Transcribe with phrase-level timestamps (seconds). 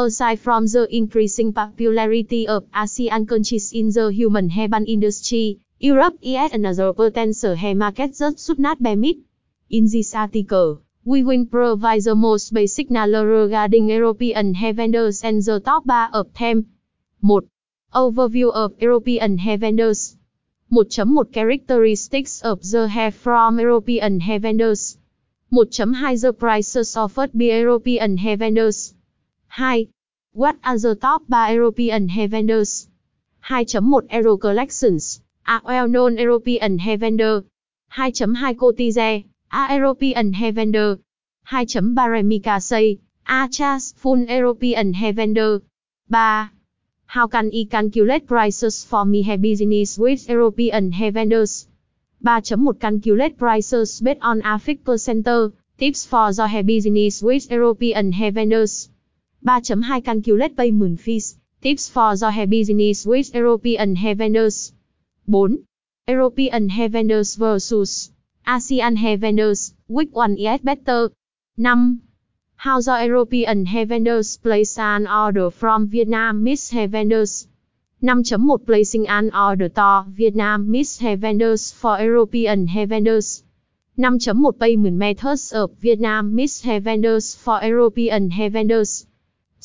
[0.00, 6.52] Aside from the increasing popularity of ASEAN countries in the human hair industry, Europe is
[6.52, 9.18] another potential hair market that should not be missed.
[9.68, 15.42] In this article, we will provide the most basic knowledge regarding European hair vendors and
[15.42, 16.66] the top 3 of them.
[17.20, 17.42] 1.
[17.92, 20.16] Overview of European hair vendors.
[20.70, 24.96] 1.1 Characteristics of the hair from European hair vendors.
[25.52, 28.94] 1.2 The prices offered by European hair vendors.
[29.58, 29.88] 2.
[30.34, 32.88] What are the top 3 European hair vendors?
[33.42, 37.42] 2.1 Euro Collections, a well-known European hair vendor.
[37.92, 41.00] 2.2 Cotize, a European hair vendor.
[41.50, 43.48] 2.3 Remy Say, a
[43.96, 45.60] full European hair vendor.
[46.08, 46.50] 3.
[47.06, 51.66] How can I calculate prices for my hair business with European hair vendors?
[52.24, 55.52] 3.1 Calculate prices based on a fixed percentage.
[55.78, 58.90] Tips for the hair business with European hair vendors.
[59.46, 61.38] 3.2 Calculate payment fees.
[61.62, 64.72] Tips for the hair business with European hair vendors.
[65.30, 65.50] 4.
[66.08, 68.10] European hair vendors versus
[68.46, 71.10] ASEAN hair vendors, which one is better?
[71.56, 71.98] 5.
[72.56, 77.46] How the European hair vendors place an order from Vietnamese hair vendors.
[78.02, 83.44] 5.1 Placing an order to Vietnamese hair vendors for European hair vendors.
[83.96, 89.06] 5.1 Payment methods of Vietnamese hair vendors for European hair vendors.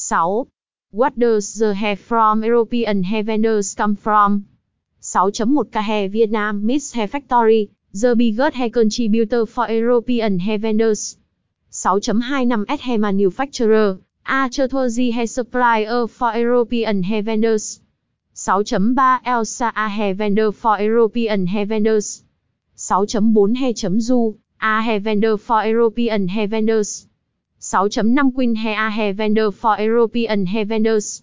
[0.00, 0.48] 6.
[0.92, 4.46] What does the hair from European Heaveners come from?
[5.02, 11.18] 6.1 Cả hair Miss hair factory, the biggest hair contributor for European Heaveners.
[11.70, 17.80] 6.25 S hair manufacturer, a trustworthy hair supplier for European Heaveners.
[18.34, 22.24] 6.3 Elsa a hair vendor for European Heaveners.
[22.74, 26.48] 6.4 Hair.du, a hair vendor for European hair.
[27.72, 31.22] 6.5 Queen Hair hair vendor for European hair vendors.